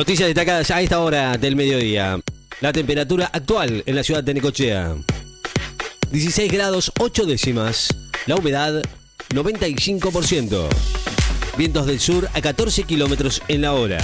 [0.00, 2.18] Noticias destacadas a esta hora del mediodía.
[2.62, 4.94] La temperatura actual en la ciudad de Necochea.
[6.10, 7.94] 16 grados 8 décimas.
[8.24, 8.82] La humedad
[9.28, 10.68] 95%.
[11.58, 13.98] Vientos del sur a 14 kilómetros en la hora.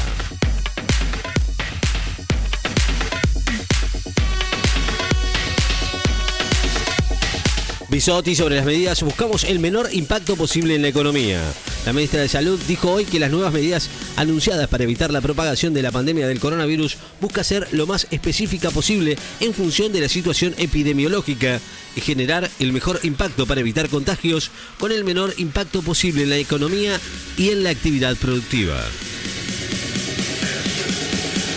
[7.97, 11.41] Bisotti sobre las medidas buscamos el menor impacto posible en la economía.
[11.87, 15.73] La ministra de Salud dijo hoy que las nuevas medidas anunciadas para evitar la propagación
[15.73, 20.11] de la pandemia del coronavirus busca ser lo más específica posible en función de la
[20.11, 21.59] situación epidemiológica
[21.97, 26.37] y generar el mejor impacto para evitar contagios con el menor impacto posible en la
[26.37, 27.01] economía
[27.39, 28.79] y en la actividad productiva.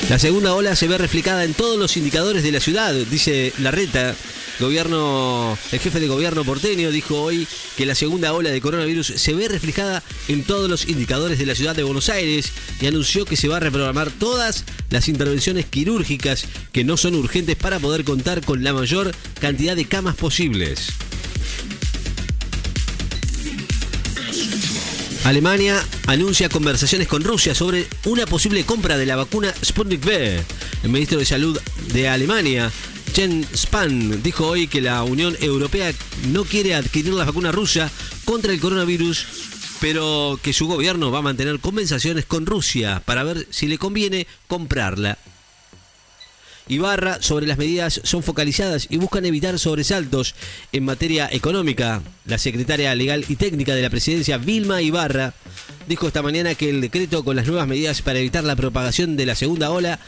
[0.10, 4.16] La segunda ola se ve reflejada en todos los indicadores de la ciudad, dice Larreta,
[4.60, 9.34] Gobierno, el jefe de gobierno porteño dijo hoy que la segunda ola de coronavirus se
[9.34, 12.52] ve reflejada en todos los indicadores de la ciudad de Buenos Aires
[12.82, 16.44] y anunció que se va a reprogramar todas las intervenciones quirúrgicas
[16.74, 20.90] que no son urgentes para poder contar con la mayor cantidad de camas posibles.
[25.24, 30.44] Alemania anuncia conversaciones con Rusia sobre una posible compra de la vacuna Sputnik V.
[30.84, 31.60] El ministro de Salud
[31.94, 32.72] de Alemania
[33.12, 35.92] Chen Span dijo hoy que la Unión Europea
[36.32, 37.90] no quiere adquirir la vacuna rusa
[38.26, 39.26] contra el coronavirus,
[39.80, 44.28] pero que su gobierno va a mantener conversaciones con Rusia para ver si le conviene
[44.48, 45.18] comprarla.
[46.68, 50.36] Ibarra sobre las medidas son focalizadas y buscan evitar sobresaltos
[50.72, 52.04] en materia económica.
[52.26, 55.34] La secretaria legal y técnica de la presidencia, Vilma Ibarra,
[55.88, 59.26] dijo esta mañana que el decreto con las nuevas medidas para evitar la propagación de
[59.26, 60.00] la segunda ola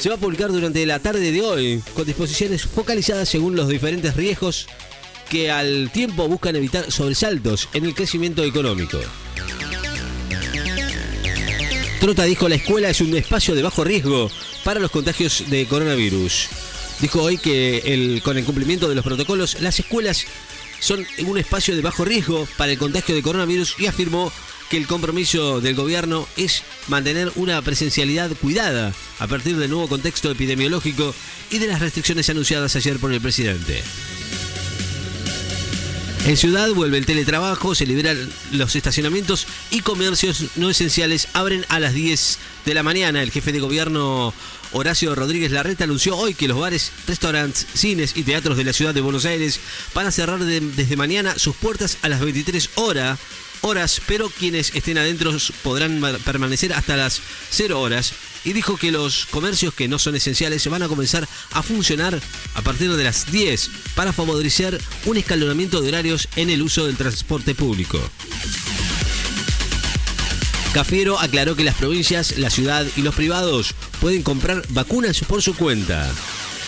[0.00, 4.16] se va a publicar durante la tarde de hoy, con disposiciones focalizadas según los diferentes
[4.16, 4.66] riesgos
[5.28, 8.98] que al tiempo buscan evitar sobresaltos en el crecimiento económico.
[12.00, 14.30] Trota dijo la escuela es un espacio de bajo riesgo
[14.64, 16.48] para los contagios de coronavirus.
[17.00, 20.24] Dijo hoy que con el cumplimiento de los protocolos, las escuelas
[20.80, 24.32] son un espacio de bajo riesgo para el contagio de coronavirus y afirmó
[24.70, 30.30] que el compromiso del gobierno es mantener una presencialidad cuidada a partir del nuevo contexto
[30.30, 31.12] epidemiológico
[31.50, 33.82] y de las restricciones anunciadas ayer por el presidente.
[36.26, 38.16] En Ciudad vuelve el teletrabajo, se liberan
[38.52, 43.22] los estacionamientos y comercios no esenciales abren a las 10 de la mañana.
[43.22, 44.32] El jefe de gobierno
[44.70, 48.94] Horacio Rodríguez Larreta anunció hoy que los bares, restaurantes, cines y teatros de la ciudad
[48.94, 49.58] de Buenos Aires
[49.94, 53.18] van a cerrar desde mañana sus puertas a las 23 horas
[53.62, 58.12] horas, pero quienes estén adentro podrán permanecer hasta las 0 horas.
[58.44, 62.18] Y dijo que los comercios que no son esenciales van a comenzar a funcionar
[62.54, 66.96] a partir de las 10 para favorecer un escalonamiento de horarios en el uso del
[66.96, 68.00] transporte público.
[70.72, 75.54] Cafiero aclaró que las provincias, la ciudad y los privados pueden comprar vacunas por su
[75.56, 76.10] cuenta.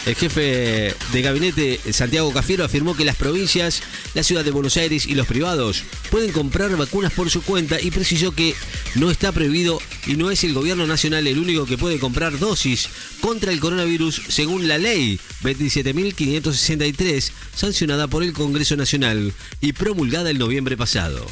[0.05, 3.83] El jefe de gabinete, Santiago Cafiero, afirmó que las provincias,
[4.15, 7.93] la ciudad de Buenos Aires y los privados pueden comprar vacunas por su cuenta y
[7.93, 8.57] precisó que
[8.97, 12.89] no está prohibido y no es el gobierno nacional el único que puede comprar dosis
[13.21, 20.39] contra el coronavirus según la ley 27.563 sancionada por el Congreso Nacional y promulgada el
[20.39, 21.25] noviembre pasado.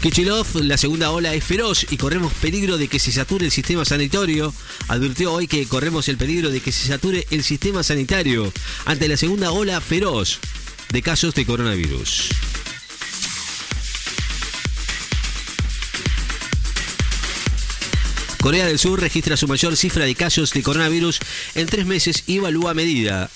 [0.00, 3.84] Kichilov, la segunda ola es feroz y corremos peligro de que se sature el sistema
[3.84, 4.54] sanitario.
[4.88, 8.50] Advirtió hoy que corremos el peligro de que se sature el sistema sanitario
[8.86, 10.38] ante la segunda ola feroz
[10.90, 12.30] de casos de coronavirus.
[18.40, 21.20] Corea del Sur registra su mayor cifra de casos de coronavirus
[21.54, 23.28] en tres meses y evalúa medida.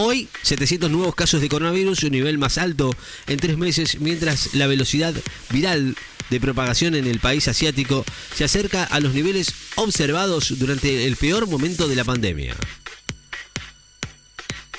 [0.00, 2.94] Hoy, 700 nuevos casos de coronavirus, un nivel más alto
[3.26, 5.12] en tres meses, mientras la velocidad
[5.50, 5.96] viral
[6.30, 11.48] de propagación en el país asiático se acerca a los niveles observados durante el peor
[11.48, 12.54] momento de la pandemia.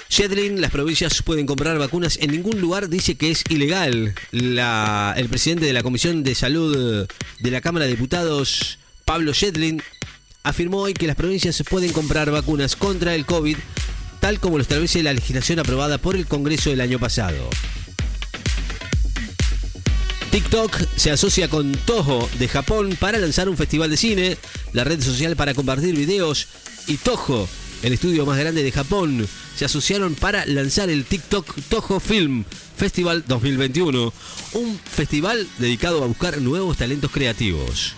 [0.09, 4.15] Shedlin, las provincias pueden comprar vacunas en ningún lugar, dice que es ilegal.
[4.31, 7.09] el presidente de la Comisión de Salud
[7.39, 9.83] de la Cámara de Diputados, Pablo Shedlin,
[10.43, 13.57] afirmó hoy que las provincias pueden comprar vacunas contra el COVID
[14.19, 17.49] tal como lo establece la legislación aprobada por el Congreso el año pasado.
[20.31, 24.37] TikTok se asocia con Toho de Japón para lanzar un festival de cine,
[24.73, 26.47] la red social para compartir videos
[26.85, 27.47] y Toho,
[27.81, 32.45] el estudio más grande de Japón, se asociaron para lanzar el TikTok Toho Film
[32.77, 34.13] Festival 2021,
[34.53, 37.93] un festival dedicado a buscar nuevos talentos creativos.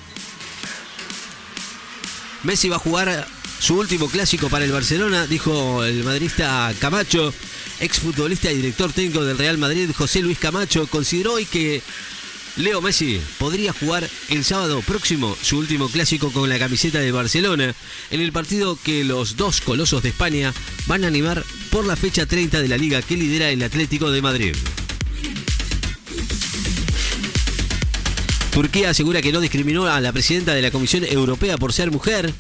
[2.44, 3.28] Messi va a jugar
[3.62, 7.32] su último clásico para el Barcelona, dijo el madridista Camacho,
[7.80, 11.84] exfutbolista y director técnico del Real Madrid, José Luis Camacho, consideró hoy que
[12.58, 17.76] Leo Messi podría jugar el sábado próximo su último clásico con la camiseta de Barcelona
[18.10, 20.54] en el partido que los dos colosos de España
[20.88, 24.22] van a animar por la fecha 30 de la liga que lidera el Atlético de
[24.24, 24.56] Madrid.
[28.52, 32.34] Turquía asegura que no discriminó a la presidenta de la Comisión Europea por ser mujer.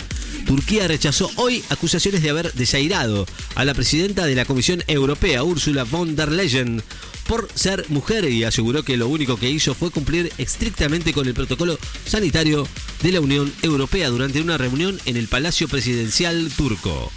[0.46, 3.26] Turquía rechazó hoy acusaciones de haber desairado
[3.56, 6.84] a la presidenta de la Comisión Europea, Ursula von der Leyen,
[7.28, 11.34] por ser mujer y aseguró que lo único que hizo fue cumplir estrictamente con el
[11.34, 12.68] protocolo sanitario
[13.02, 17.12] de la Unión Europea durante una reunión en el Palacio Presidencial turco.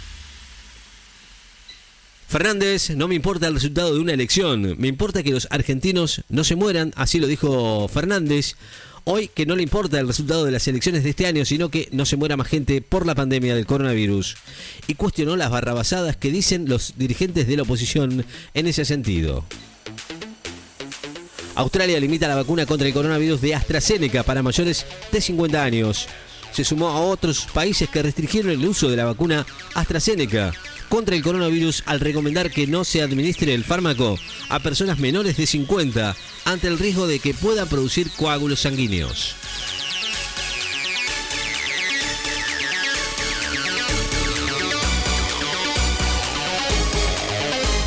[2.27, 6.43] Fernández, no me importa el resultado de una elección, me importa que los argentinos no
[6.43, 8.55] se mueran, así lo dijo Fernández.
[9.07, 11.89] Hoy que no le importa el resultado de las elecciones de este año, sino que
[11.91, 14.35] no se muera más gente por la pandemia del coronavirus.
[14.87, 18.25] Y cuestionó las barrabasadas que dicen los dirigentes de la oposición
[18.55, 19.45] en ese sentido.
[21.53, 26.07] Australia limita la vacuna contra el coronavirus de AstraZeneca para mayores de 50 años.
[26.51, 30.51] Se sumó a otros países que restringieron el uso de la vacuna AstraZeneca
[30.89, 34.17] contra el coronavirus al recomendar que no se administre el fármaco
[34.49, 36.15] a personas menores de 50
[36.45, 39.35] ante el riesgo de que pueda producir coágulos sanguíneos.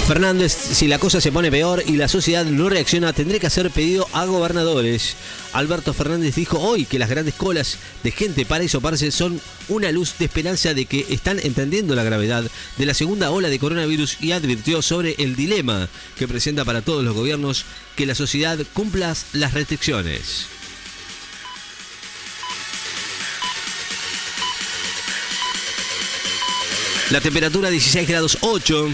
[0.08, 3.70] Fernández, si la cosa se pone peor y la sociedad no reacciona, tendré que hacer
[3.70, 5.16] pedido a gobernadores.
[5.52, 9.38] Alberto Fernández dijo hoy que las grandes colas de gente para isoparse son
[9.68, 13.58] una luz de esperanza de que están entendiendo la gravedad de la segunda ola de
[13.58, 18.58] coronavirus y advirtió sobre el dilema que presenta para todos los gobiernos que la sociedad
[18.72, 20.46] cumpla las restricciones.
[27.10, 28.88] La temperatura 16 grados 8.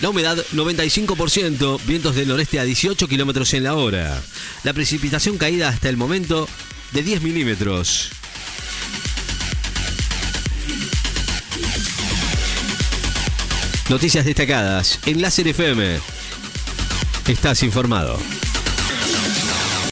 [0.00, 4.22] La humedad 95%, vientos del noreste a 18 kilómetros en la hora.
[4.62, 6.48] La precipitación caída hasta el momento
[6.92, 8.10] de 10 milímetros.
[13.88, 15.98] Noticias destacadas en Láser FM.
[17.28, 18.18] Estás informado.